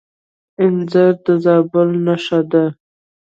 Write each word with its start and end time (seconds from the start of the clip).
انځر 0.63 1.11
د 1.25 1.27
زابل 1.45 1.89
نښه 2.05 2.39
ده. 2.51 2.63